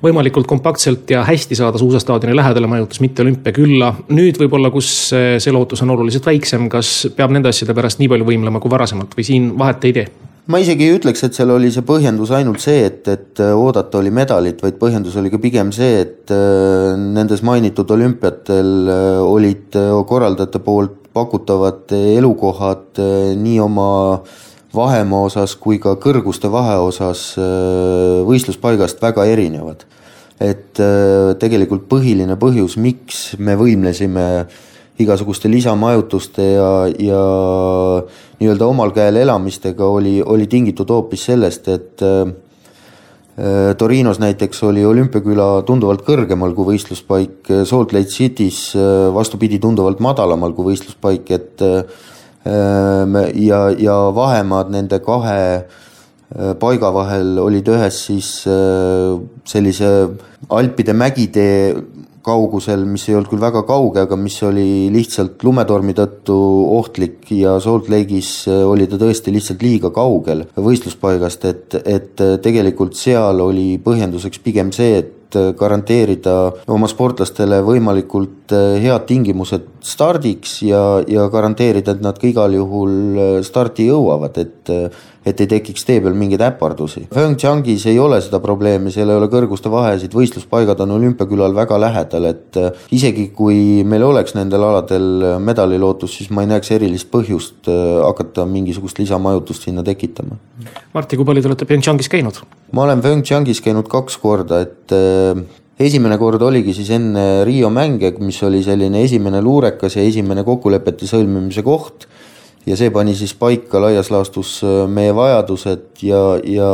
võimalikult 0.02 0.48
kompaktselt 0.48 1.10
ja 1.10 1.24
hästi 1.24 1.58
saada 1.58 1.78
suusastaadioni 1.78 2.36
lähedale 2.36 2.66
majutus, 2.70 3.00
mitte 3.00 3.22
olümpiakülla. 3.22 3.94
nüüd 4.08 4.40
võib-olla, 4.40 4.70
kus 4.70 5.10
see 5.12 5.52
lootus 5.52 5.82
on 5.82 5.90
oluliselt 5.96 6.26
väiksem, 6.26 6.68
kas 6.72 7.08
peab 7.16 7.34
nende 7.36 7.52
asjade 7.52 7.76
pärast 7.76 8.00
nii 8.00 8.08
palju 8.08 8.32
võimlema 8.32 8.60
kui 8.60 8.72
varasemalt 8.72 9.16
või 9.16 9.26
siin 9.26 9.52
vahet 9.58 9.84
ei 9.84 9.96
tee? 10.00 10.10
Ma 10.50 10.58
isegi 10.62 10.86
ei 10.88 10.96
ütleks, 10.98 11.22
et 11.26 11.36
seal 11.36 11.52
oli 11.54 11.70
see 11.72 11.84
põhjendus 11.86 12.32
ainult 12.34 12.62
see, 12.62 12.82
et, 12.88 13.06
et 13.10 13.42
äh, 13.42 13.52
oodata 13.56 14.00
oli 14.00 14.12
medalit, 14.14 14.60
vaid 14.64 14.78
põhjendus 14.80 15.16
oli 15.20 15.30
ka 15.32 15.40
pigem 15.42 15.70
see, 15.74 16.00
et 16.04 16.32
äh, 16.34 16.96
nendes 16.98 17.44
mainitud 17.46 17.90
olümpiatel 17.94 18.70
äh, 18.90 19.20
olid 19.22 19.78
korraldajate 20.10 20.62
poolt 20.64 20.96
pakutavad 21.14 21.90
elukohad 21.90 23.00
nii 23.40 23.56
oma 23.64 23.86
vahemaa 24.74 25.24
osas 25.26 25.56
kui 25.58 25.80
ka 25.82 25.96
kõrguste 25.98 26.46
vahe 26.52 26.76
osas 26.78 27.24
võistluspaigast 28.28 29.02
väga 29.02 29.24
erinevad. 29.26 29.82
et 30.40 30.78
tegelikult 31.42 31.88
põhiline 31.90 32.38
põhjus, 32.40 32.78
miks 32.78 33.34
me 33.42 33.58
võimlesime 33.58 34.46
igasuguste 35.00 35.50
lisamajutuste 35.50 36.44
ja, 36.52 36.70
ja 37.00 37.22
nii-öelda 38.40 38.68
omal 38.68 38.92
käel 38.96 39.20
elamistega 39.22 39.86
oli, 39.88 40.18
oli 40.22 40.46
tingitud 40.50 40.90
hoopis 40.92 41.26
sellest, 41.30 41.68
et 41.72 42.04
äh, 42.04 42.32
Torinos 43.78 44.18
näiteks 44.20 44.62
oli 44.68 44.84
olümpiaküla 44.84 45.62
tunduvalt 45.68 46.02
kõrgemal 46.04 46.52
kui 46.56 46.74
võistluspaik, 46.74 47.52
Salt 47.68 47.94
Lake 47.96 48.12
City's 48.12 48.70
äh, 48.76 49.08
vastupidi, 49.14 49.60
tunduvalt 49.62 50.02
madalamal 50.04 50.52
kui 50.56 50.72
võistluspaik, 50.72 51.30
et 51.36 51.64
äh, 51.64 51.84
ja, 52.44 53.62
ja 53.76 54.00
vahemaad 54.16 54.72
nende 54.72 55.00
kahe 55.04 55.44
paiga 56.62 56.92
vahel 56.94 57.40
olid 57.42 57.66
ühes 57.68 57.96
siis 58.06 58.28
sellise 59.50 59.88
Alpide 60.54 60.94
mägitee 60.94 61.74
kaugusel, 62.24 62.84
mis 62.88 63.06
ei 63.08 63.16
olnud 63.16 63.30
küll 63.30 63.42
väga 63.42 63.62
kauge, 63.68 64.04
aga 64.04 64.18
mis 64.20 64.36
oli 64.46 64.88
lihtsalt 64.92 65.42
lumetormi 65.46 65.94
tõttu 65.96 66.36
ohtlik 66.76 67.30
ja 67.36 67.56
Salt 67.62 67.88
Lake'is 67.92 68.32
äh, 68.50 68.64
oli 68.68 68.88
ta 68.90 69.00
tõesti 69.00 69.32
lihtsalt 69.34 69.64
liiga 69.64 69.92
kaugel 69.94 70.44
võistluspaigast, 70.56 71.48
et, 71.50 71.78
et 71.84 72.24
äh, 72.24 72.36
tegelikult 72.42 72.98
seal 72.98 73.40
oli 73.44 73.72
põhjenduseks 73.82 74.42
pigem 74.44 74.74
see, 74.76 75.00
et 75.00 75.16
äh, 75.38 75.52
garanteerida 75.58 76.36
oma 76.70 76.88
sportlastele 76.90 77.60
võimalikult 77.66 78.50
head 78.50 79.04
tingimused 79.06 79.68
stardiks 79.86 80.56
ja, 80.66 80.80
ja 81.06 81.28
garanteerida, 81.30 81.94
et 81.94 82.02
nad 82.02 82.18
ka 82.18 82.26
igal 82.26 82.54
juhul 82.56 83.44
starti 83.46 83.86
jõuavad, 83.86 84.40
et 84.42 84.72
et 85.26 85.40
ei 85.42 85.48
tekiks 85.50 85.84
tee 85.84 86.00
peal 86.00 86.14
mingeid 86.16 86.40
äpardusi. 86.44 87.02
Pyeongchangis 87.12 87.84
ei 87.90 87.98
ole 88.00 88.20
seda 88.24 88.40
probleemi, 88.40 88.92
seal 88.94 89.10
ei 89.12 89.18
ole 89.20 89.28
kõrguste 89.32 89.72
vahesid, 89.72 90.14
võistluspaigad 90.16 90.80
on 90.84 90.94
olümpiakülal 90.96 91.54
väga 91.56 91.76
lähedal, 91.80 92.30
et 92.30 92.60
äh, 92.60 92.70
isegi 92.96 93.28
kui 93.36 93.84
meil 93.84 94.06
oleks 94.06 94.34
nendel 94.38 94.64
aladel 94.70 95.36
medalilootus, 95.44 96.16
siis 96.16 96.32
ma 96.32 96.46
ei 96.46 96.52
näeks 96.54 96.72
erilist 96.76 97.10
põhjust 97.12 97.68
äh, 97.68 98.00
hakata 98.06 98.48
mingisugust 98.48 99.02
lisamajutust 99.02 99.68
sinna 99.68 99.84
tekitama. 99.86 100.40
Martti, 100.96 101.20
kui 101.20 101.28
palju 101.28 101.44
te 101.44 101.52
olete 101.52 101.68
Pyeongchangis 101.68 102.08
käinud? 102.12 102.40
Ma 102.72 102.84
olen 102.86 103.02
Pyeongchangis 103.02 103.60
käinud 103.64 103.88
kaks 103.90 104.18
korda, 104.22 104.60
et 104.66 104.94
äh, 104.94 105.40
esimene 105.80 106.18
kord 106.20 106.42
oligi 106.46 106.74
siis 106.76 106.90
enne 106.94 107.44
Riio 107.48 107.70
mänge, 107.72 108.12
mis 108.22 108.40
oli 108.46 108.62
selline 108.64 109.02
esimene 109.06 109.42
luurekas 109.42 109.96
ja 109.96 110.04
esimene 110.06 110.44
kokkulepete 110.46 111.08
sõlmimise 111.08 111.64
koht 111.66 112.06
ja 112.68 112.76
see 112.76 112.92
pani 112.92 113.16
siis 113.16 113.32
paika 113.38 113.80
laias 113.82 114.10
laastus 114.12 114.60
äh, 114.66 114.84
meie 114.90 115.14
vajadused 115.16 116.04
ja, 116.06 116.22
ja 116.44 116.70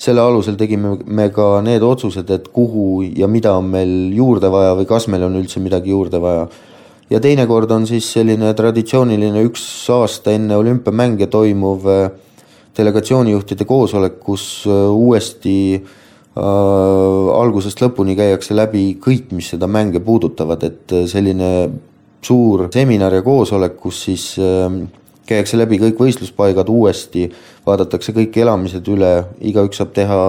selle 0.00 0.24
alusel 0.24 0.56
tegime 0.56 0.96
me 1.04 1.28
ka 1.34 1.58
need 1.64 1.84
otsused, 1.84 2.30
et 2.32 2.48
kuhu 2.54 3.02
ja 3.04 3.28
mida 3.28 3.52
on 3.58 3.68
meil 3.72 3.92
juurde 4.16 4.48
vaja 4.52 4.72
või 4.78 4.88
kas 4.88 5.10
meil 5.12 5.26
on 5.26 5.36
üldse 5.42 5.60
midagi 5.60 5.92
juurde 5.92 6.22
vaja. 6.22 6.48
ja 7.10 7.20
teinekord 7.20 7.70
on 7.76 7.86
siis 7.90 8.08
selline 8.14 8.54
traditsiooniline 8.54 9.44
üks 9.50 9.62
aasta 9.92 10.32
enne 10.32 10.56
olümpiamänge 10.56 11.26
toimuv 11.26 11.88
äh, 11.90 12.10
delegatsioonijuhtide 12.76 13.66
koosolek, 13.68 14.20
kus 14.22 14.44
äh, 14.68 14.86
uuesti 14.90 15.56
äh, 15.76 16.42
algusest 17.40 17.82
lõpuni 17.82 18.16
käiakse 18.18 18.56
läbi 18.56 18.84
kõik, 19.02 19.32
mis 19.36 19.52
seda 19.54 19.68
mänge 19.70 20.02
puudutavad, 20.04 20.64
et 20.66 20.96
selline 21.10 21.50
suur 22.24 22.68
seminar 22.72 23.14
ja 23.16 23.24
koosolek, 23.26 23.76
kus 23.80 24.04
siis 24.06 24.30
äh, 24.38 24.68
käiakse 25.30 25.58
läbi 25.58 25.78
kõik 25.82 26.00
võistluspaigad 26.00 26.70
uuesti, 26.72 27.28
vaadatakse 27.66 28.14
kõik 28.16 28.36
elamised 28.42 28.88
üle, 28.90 29.12
igaüks 29.46 29.80
saab 29.80 29.94
teha 29.96 30.22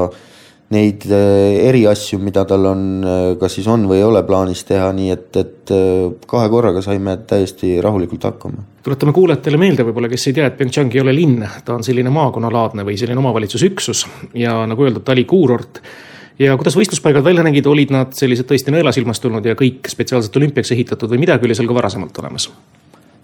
neid 0.71 1.05
äh, 1.11 1.67
eriasju, 1.67 2.19
mida 2.23 2.43
tal 2.47 2.65
on, 2.69 2.83
äh, 3.03 3.23
kas 3.39 3.57
siis 3.57 3.67
on 3.71 3.83
või 3.89 3.99
ei 3.99 4.05
ole 4.07 4.23
plaanis 4.27 4.63
teha, 4.67 4.91
nii 4.95 5.09
et, 5.13 5.29
et 5.39 5.73
äh, 5.75 6.13
kahe 6.29 6.51
korraga 6.51 6.83
saime 6.85 7.17
täiesti 7.27 7.73
rahulikult 7.83 8.27
hakkama. 8.29 8.63
tuletame 8.83 9.13
kuulajatele 9.15 9.59
meelde 9.61 9.85
võib-olla, 9.87 10.09
kes 10.11 10.29
ei 10.29 10.37
tea, 10.39 10.47
et 10.47 10.57
Pyeongchang 10.59 10.95
ei 10.95 11.03
ole 11.03 11.15
linn, 11.15 11.43
ta 11.65 11.75
on 11.75 11.83
selline 11.85 12.13
maakonnalaadne 12.13 12.87
või 12.87 12.97
selline 12.99 13.19
omavalitsusüksus 13.19 14.05
ja 14.39 14.61
nagu 14.69 14.87
öeldud, 14.87 15.03
ta 15.05 15.15
oli 15.15 15.27
kuurort 15.29 15.81
ja 16.41 16.55
kuidas 16.57 16.77
võistluspaigad 16.79 17.25
välja 17.25 17.43
nägid, 17.45 17.67
olid 17.67 17.91
nad 17.93 18.15
sellised 18.17 18.47
tõesti 18.49 18.73
nõelasilmast 18.73 19.23
tulnud 19.23 19.45
ja 19.45 19.57
kõik 19.59 19.91
spetsiaalselt 19.91 20.39
olümpiaks 20.39 20.71
ehitatud 20.75 21.11
või 21.11 21.25
midagi 21.25 21.49
oli 21.49 21.57
seal 21.57 21.69
ka 21.69 21.81
varasemalt 21.81 22.23
olemas? 22.23 22.47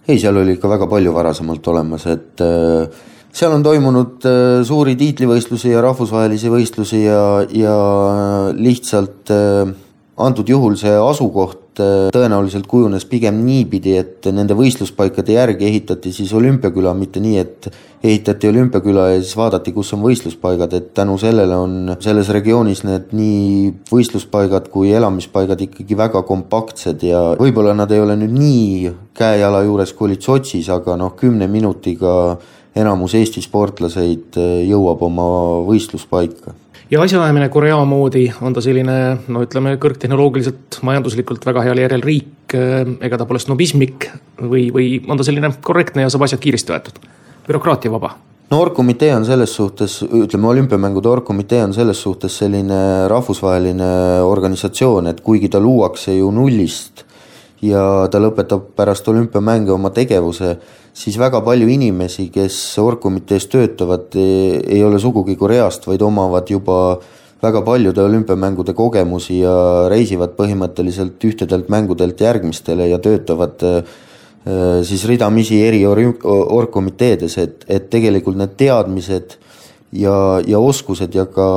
ei, 0.08 0.20
seal 0.20 0.38
oli 0.40 0.56
ikka 0.56 0.70
väga 0.72 0.88
palju 0.88 1.14
varasemalt 1.16 1.68
olemas, 1.72 2.08
et 2.12 2.44
äh, 2.44 3.06
seal 3.38 3.54
on 3.54 3.66
toimunud 3.66 4.26
äh, 4.26 4.64
suuri 4.66 4.96
tiitlivõistlusi 4.98 5.70
ja 5.76 5.82
rahvusvahelisi 5.86 6.50
võistlusi 6.50 7.04
ja, 7.04 7.22
ja 7.54 7.76
lihtsalt 8.58 9.34
äh, 9.34 9.76
antud 10.18 10.50
juhul 10.50 10.78
see 10.80 10.96
asukoht 10.98 11.66
tõenäoliselt 11.78 12.66
kujunes 12.66 13.04
pigem 13.06 13.36
niipidi, 13.46 13.92
et 14.00 14.26
nende 14.34 14.56
võistluspaikade 14.58 15.36
järgi 15.36 15.68
ehitati 15.68 16.10
siis 16.10 16.32
olümpiaküla, 16.34 16.96
mitte 16.98 17.22
nii, 17.22 17.36
et 17.38 17.68
ehitati 18.02 18.50
olümpiaküla 18.50 19.04
ja 19.12 19.20
siis 19.22 19.36
vaadati, 19.38 19.76
kus 19.76 19.94
on 19.94 20.02
võistluspaigad, 20.02 20.74
et 20.74 20.90
tänu 20.98 21.20
sellele 21.22 21.54
on 21.54 21.94
selles 22.02 22.32
regioonis 22.34 22.82
need 22.88 23.14
nii 23.18 23.72
võistluspaigad 23.92 24.72
kui 24.74 24.90
elamispaigad 24.98 25.62
ikkagi 25.68 25.98
väga 26.02 26.24
kompaktsed 26.26 27.06
ja 27.06 27.22
võib-olla 27.38 27.78
nad 27.78 27.94
ei 27.94 28.02
ole 28.02 28.18
nüüd 28.24 28.34
nii 28.34 28.94
käe-jala 29.18 29.62
juures, 29.68 29.94
kui 29.94 30.10
olid 30.10 30.26
Sotšis, 30.26 30.74
aga 30.74 30.98
noh, 30.98 31.14
kümne 31.20 31.46
minutiga 31.52 32.38
enamus 32.78 33.18
Eesti 33.18 33.42
sportlaseid 33.44 34.38
jõuab 34.68 35.04
oma 35.08 35.28
võistluspaika 35.68 36.56
ja 36.92 37.02
asjaajamine 37.02 37.50
Korea 37.50 37.78
moodi, 37.86 38.28
on 38.42 38.54
ta 38.56 38.62
selline, 38.64 38.96
no 39.28 39.44
ütleme, 39.44 39.76
kõrgtehnoloogiliselt, 39.82 40.80
majanduslikult 40.88 41.46
väga 41.48 41.66
heal 41.68 41.82
järjel 41.84 42.04
riik, 42.06 42.56
ega 43.04 43.20
ta 43.20 43.28
pole 43.28 43.42
snobismik 43.44 44.10
või, 44.40 44.68
või 44.74 44.88
on 45.08 45.20
ta 45.20 45.28
selline 45.28 45.52
korrektne 45.64 46.06
ja 46.06 46.14
saab 46.14 46.28
asjad 46.28 46.44
kiiresti 46.44 46.76
võetud? 46.76 47.02
bürokraatiavaba? 47.48 48.14
no 48.52 48.62
orgkomitee 48.64 49.12
on 49.16 49.26
selles 49.28 49.56
suhtes, 49.56 50.00
ütleme, 50.04 50.48
olümpiamängude 50.54 51.10
orgkomitee 51.10 51.64
on 51.64 51.76
selles 51.76 52.02
suhtes 52.02 52.38
selline 52.44 52.80
rahvusvaheline 53.12 53.92
organisatsioon, 54.24 55.12
et 55.12 55.22
kuigi 55.22 55.52
ta 55.52 55.60
luuakse 55.64 56.16
ju 56.16 56.32
nullist 56.32 57.04
ja 57.62 58.08
ta 58.12 58.22
lõpetab 58.22 58.72
pärast 58.78 59.08
olümpiamänge 59.10 59.72
oma 59.74 59.90
tegevuse, 59.90 60.58
siis 60.94 61.18
väga 61.20 61.42
palju 61.46 61.70
inimesi, 61.74 62.30
kes 62.34 62.58
orgkomitees 62.82 63.48
töötavad, 63.52 64.16
ei 64.18 64.84
ole 64.84 65.00
sugugi 65.00 65.36
Koreast, 65.36 65.88
vaid 65.88 66.02
omavad 66.02 66.50
juba 66.50 66.98
väga 67.42 67.62
paljude 67.62 68.02
olümpiamängude 68.02 68.74
kogemusi 68.74 69.40
ja 69.44 69.54
reisivad 69.90 70.34
põhimõtteliselt 70.38 71.22
ühtedelt 71.26 71.70
mängudelt 71.70 72.22
järgmistele 72.22 72.88
ja 72.90 72.98
töötavad 73.02 73.66
äh, 73.66 73.98
Äh, 74.48 74.84
siis 74.88 75.04
ridamisi 75.10 75.58
eri 75.66 75.82
orgkomiteedes, 75.88 77.36
et, 77.42 77.66
et 77.68 77.90
tegelikult 77.92 78.38
need 78.40 78.54
teadmised 78.60 79.34
ja, 79.92 80.14
ja 80.48 80.60
oskused 80.62 81.16
ja 81.18 81.26
ka, 81.28 81.48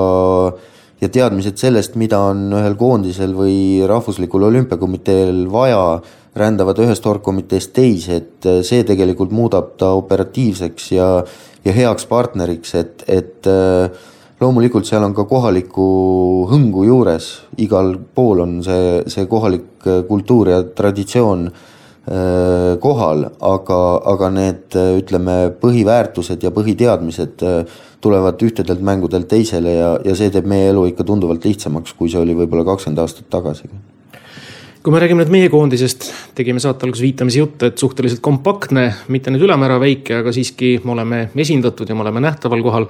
ja 1.00 1.08
teadmised 1.08 1.56
sellest, 1.60 1.96
mida 2.00 2.20
on 2.30 2.50
ühel 2.52 2.76
koondisel 2.78 3.32
või 3.36 3.80
rahvuslikul 3.88 4.44
olümpiakomiteel 4.50 5.46
vaja, 5.52 6.00
rändavad 6.36 6.78
ühest 6.84 7.06
orgkomiteest 7.10 7.72
teise, 7.74 8.20
et 8.20 8.48
see 8.66 8.84
tegelikult 8.86 9.32
muudab 9.34 9.74
ta 9.80 9.94
operatiivseks 9.98 10.92
ja, 10.92 11.08
ja 11.64 11.74
heaks 11.74 12.06
partneriks, 12.10 12.74
et, 12.78 13.04
et 13.10 13.50
loomulikult 14.40 14.86
seal 14.86 15.04
on 15.08 15.16
ka 15.16 15.26
kohalikku 15.28 15.88
hõngu 16.52 16.86
juures, 16.86 17.32
igal 17.58 17.96
pool 18.14 18.44
on 18.44 18.60
see, 18.64 19.00
see 19.10 19.26
kohalik 19.30 19.90
kultuur 20.08 20.52
ja 20.52 20.62
traditsioon 20.76 21.48
kohal, 22.80 23.26
aga, 23.44 23.80
aga 24.14 24.30
need 24.34 24.74
ütleme, 24.74 25.34
põhiväärtused 25.60 26.42
ja 26.42 26.50
põhiteadmised 26.50 27.44
äh, 27.46 27.74
tulevad 28.00 28.42
ühtedelt 28.42 28.82
mängudelt 28.84 29.28
teisele 29.28 29.74
ja, 29.76 29.94
ja 30.04 30.16
see 30.16 30.30
teeb 30.32 30.48
meie 30.48 30.70
elu 30.72 30.86
ikka 30.90 31.04
tunduvalt 31.08 31.44
lihtsamaks, 31.44 31.94
kui 31.98 32.10
see 32.12 32.20
oli 32.20 32.36
võib-olla 32.38 32.64
kakskümmend 32.72 33.02
aastat 33.04 33.30
tagasi 33.32 33.70
kui 34.80 34.94
me 34.94 35.00
räägime 35.02 35.20
nüüd 35.20 35.32
meie 35.32 35.48
koondisest, 35.52 36.06
tegime 36.34 36.60
saate 36.62 36.86
alguses 36.86 37.04
viitamise 37.04 37.42
juttu, 37.42 37.68
et 37.68 37.78
suhteliselt 37.78 38.22
kompaktne, 38.24 38.86
mitte 39.12 39.28
nüüd 39.28 39.44
ülemäära 39.44 39.76
väike, 39.82 40.22
aga 40.22 40.32
siiski 40.32 40.78
me 40.84 40.94
oleme 40.94 41.18
esindatud 41.36 41.88
ja 41.88 41.96
me 41.96 42.06
oleme 42.06 42.22
nähtaval 42.24 42.64
kohal. 42.64 42.86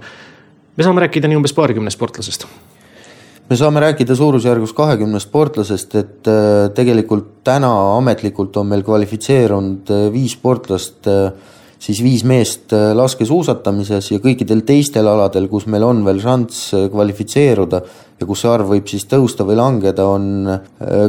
me 0.76 0.86
saame 0.86 1.02
rääkida 1.02 1.28
nii 1.28 1.40
umbes 1.40 1.56
paarikümnest 1.56 1.98
sportlasest 1.98 2.46
me 3.50 3.56
saame 3.58 3.80
rääkida 3.82 4.14
suurusjärgus 4.14 4.72
kahekümnest 4.78 5.26
sportlasest, 5.26 5.94
et 5.98 6.28
äh, 6.30 6.68
tegelikult 6.74 7.40
täna 7.44 7.70
ametlikult 7.96 8.56
on 8.56 8.68
meil 8.70 8.84
kvalifitseerunud 8.86 9.90
äh, 9.90 10.04
viis 10.14 10.36
sportlast, 10.38 11.08
äh, 11.10 11.32
siis 11.80 12.02
viis 12.04 12.24
meest 12.28 12.74
laskesuusatamises 12.94 14.10
ja 14.12 14.20
kõikidel 14.20 14.60
teistel 14.68 15.08
aladel, 15.08 15.48
kus 15.48 15.66
meil 15.70 15.86
on 15.86 16.04
veel 16.04 16.20
šanss 16.20 16.74
kvalifitseeruda 16.92 17.80
ja 18.20 18.28
kus 18.28 18.44
see 18.44 18.52
arv 18.52 18.68
võib 18.74 18.90
siis 18.90 19.06
tõusta 19.08 19.46
või 19.48 19.56
langeda, 19.56 20.04
on 20.04 20.60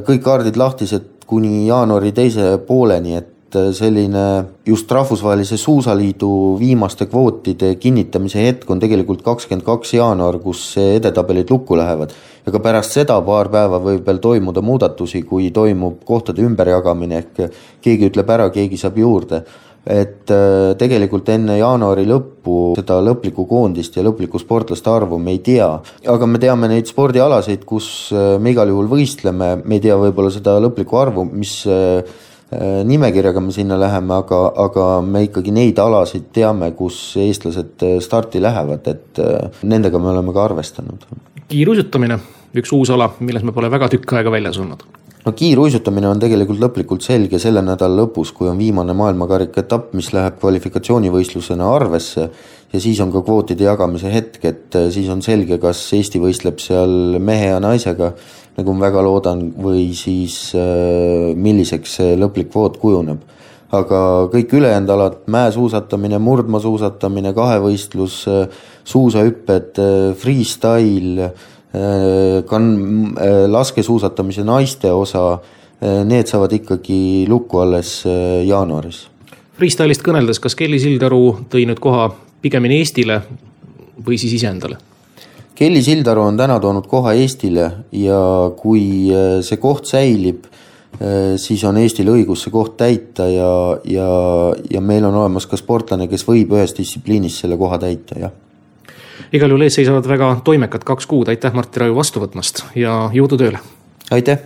kõik 0.07 0.23
kaardid 0.23 0.59
lahtised 0.59 1.11
kuni 1.27 1.65
jaanuari 1.67 2.11
teise 2.15 2.55
pooleni, 2.67 3.19
et 3.19 3.29
selline 3.75 4.23
just 4.67 4.91
Rahvusvahelise 4.91 5.57
Suusaliidu 5.59 6.57
viimaste 6.59 7.05
kvootide 7.11 7.73
kinnitamise 7.75 8.43
hetk 8.45 8.69
on 8.71 8.79
tegelikult 8.79 9.23
kakskümmend 9.25 9.65
kaks 9.67 9.93
jaanuar, 9.97 10.39
kus 10.43 10.77
edetabelid 10.79 11.51
lukku 11.51 11.77
lähevad. 11.77 12.11
ja 12.45 12.51
ka 12.51 12.59
pärast 12.59 12.95
seda 12.95 13.19
paar 13.21 13.49
päeva 13.49 13.79
võib 13.79 14.05
veel 14.07 14.17
toimuda 14.17 14.61
muudatusi, 14.61 15.21
kui 15.21 15.51
toimub 15.51 15.99
kohtade 16.05 16.41
ümberjagamine 16.41 17.17
ehk 17.17 17.41
keegi 17.81 18.09
ütleb 18.09 18.29
ära, 18.29 18.49
keegi 18.49 18.77
saab 18.77 18.97
juurde 18.97 19.43
et 19.85 20.29
äh, 20.29 20.71
tegelikult 20.77 21.29
enne 21.33 21.55
jaanuari 21.57 22.03
lõppu 22.05 22.73
seda 22.77 22.99
lõplikku 23.01 23.47
koondist 23.49 23.95
ja 23.97 24.03
lõplikku 24.05 24.39
sportlaste 24.41 24.91
arvu 24.93 25.17
me 25.17 25.33
ei 25.33 25.41
tea, 25.45 25.69
aga 26.13 26.27
me 26.29 26.41
teame 26.41 26.69
neid 26.69 26.89
spordialasid, 26.89 27.65
kus 27.65 27.87
äh, 28.13 28.35
me 28.41 28.53
igal 28.53 28.69
juhul 28.69 28.91
võistleme, 28.91 29.55
me 29.63 29.79
ei 29.79 29.81
tea 29.81 29.97
võib-olla 29.97 30.33
seda 30.33 30.59
lõplikku 30.61 31.01
arvu, 31.01 31.25
mis 31.31 31.55
äh, 31.65 32.05
nimekirjaga 32.85 33.41
me 33.41 33.55
sinna 33.55 33.77
läheme, 33.79 34.13
aga, 34.21 34.43
aga 34.59 34.85
me 35.07 35.23
ikkagi 35.23 35.53
neid 35.55 35.79
alasid 35.79 36.29
teame, 36.35 36.73
kus 36.75 37.15
eestlased 37.17 37.85
starti 38.03 38.43
lähevad, 38.43 38.89
et 38.91 39.21
nendega 39.63 40.01
me 40.03 40.11
oleme 40.11 40.35
ka 40.35 40.49
arvestanud. 40.49 41.07
kiiruisutamine, 41.47 42.19
üks 42.59 42.75
uus 42.75 42.91
ala, 42.91 43.07
milles 43.23 43.47
me 43.47 43.55
pole 43.55 43.71
väga 43.71 43.87
tükk 43.95 44.19
aega 44.19 44.35
väljas 44.35 44.59
olnud 44.59 44.83
no 45.25 45.35
kiiruisutamine 45.37 46.09
on 46.09 46.19
tegelikult 46.19 46.59
lõplikult 46.61 47.05
selge 47.05 47.39
selle 47.39 47.61
nädala 47.65 48.03
lõpus, 48.03 48.33
kui 48.33 48.49
on 48.49 48.57
viimane 48.57 48.95
maailmakarika 48.97 49.61
etapp, 49.65 49.93
mis 49.97 50.11
läheb 50.15 50.39
kvalifikatsioonivõistlusena 50.41 51.67
arvesse 51.75 52.29
ja 52.71 52.79
siis 52.79 52.99
on 53.03 53.11
ka 53.13 53.21
kvootide 53.25 53.67
jagamise 53.67 54.11
hetk, 54.13 54.45
et 54.45 54.77
siis 54.93 55.09
on 55.11 55.21
selge, 55.21 55.59
kas 55.61 55.83
Eesti 55.93 56.21
võistleb 56.23 56.61
seal 56.63 57.19
mehe 57.19 57.51
ja 57.51 57.59
naisega 57.63 58.13
nagu 58.57 58.73
ma 58.75 58.87
väga 58.89 59.03
loodan, 59.05 59.45
või 59.63 59.91
siis 59.97 60.51
äh, 60.57 61.31
milliseks 61.37 61.99
see 61.99 62.17
lõplik 62.19 62.51
kvoot 62.51 62.79
kujuneb. 62.81 63.29
aga 63.71 64.27
kõik 64.27 64.51
ülejäänud 64.51 64.89
alad, 64.91 65.13
mäesuusatamine, 65.31 66.17
murdmaasuusatamine, 66.19 67.31
kahevõistlus, 67.33 68.17
äh, 68.27 68.63
suusahüpped, 68.83 69.79
äh, 69.79 70.11
freestyle, 70.19 71.31
kan-, 71.71 73.15
laskesuusatamise 73.47 74.43
naiste 74.43 74.91
osa, 74.91 75.39
need 75.81 76.27
saavad 76.27 76.51
ikkagi 76.59 77.25
lukku 77.29 77.61
alles 77.63 77.93
jaanuaris. 78.45 79.05
Freestyle'ist 79.57 80.03
kõneldes, 80.05 80.39
kas 80.41 80.57
Kelly 80.57 80.79
Sildaru 80.81 81.47
tõi 81.51 81.67
nüüd 81.69 81.79
koha 81.81 82.09
pigemini 82.41 82.79
Eestile 82.81 83.21
või 84.05 84.17
siis 84.17 84.33
iseendale? 84.39 84.79
Kelly 85.55 85.83
Sildaru 85.85 86.23
on 86.25 86.39
täna 86.39 86.55
toonud 86.59 86.87
koha 86.89 87.13
Eestile 87.13 87.67
ja 87.93 88.19
kui 88.57 89.11
äh, 89.13 89.35
see 89.45 89.59
koht 89.61 89.85
säilib, 89.85 90.47
äh, 90.97 91.35
siis 91.37 91.61
on 91.69 91.77
Eestil 91.77 92.09
õigus 92.09 92.47
see 92.47 92.53
koht 92.53 92.79
täita 92.79 93.27
ja, 93.29 93.51
ja, 93.85 94.07
ja 94.71 94.81
meil 94.81 95.05
on 95.05 95.19
olemas 95.21 95.45
ka 95.45 95.59
sportlane, 95.59 96.09
kes 96.09 96.25
võib 96.25 96.55
ühes 96.57 96.73
distsipliinis 96.77 97.37
selle 97.43 97.59
koha 97.61 97.77
täita, 97.83 98.17
jah. 98.23 98.33
Igal 99.31 99.51
juhul 99.53 99.63
ees 99.65 99.77
seisavad 99.79 100.07
väga 100.07 100.33
toimekad 100.43 100.83
kaks 100.87 101.07
kuud, 101.07 101.31
aitäh 101.31 101.53
Martti 101.55 101.83
Raju 101.83 101.95
vastu 101.95 102.23
võtmast 102.23 102.65
ja 102.75 103.09
jõudu 103.15 103.39
tööle! 103.39 103.63
aitäh! 104.11 104.39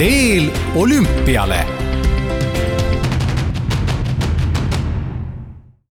teel 0.00 0.46
olümpiale 0.80 1.79